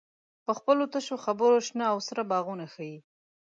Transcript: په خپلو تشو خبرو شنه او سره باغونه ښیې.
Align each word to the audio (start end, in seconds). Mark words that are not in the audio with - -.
په 0.45 0.51
خپلو 0.59 0.83
تشو 0.93 1.15
خبرو 1.25 1.57
شنه 1.67 1.85
او 1.93 1.97
سره 2.07 2.21
باغونه 2.31 2.65
ښیې. 2.73 2.97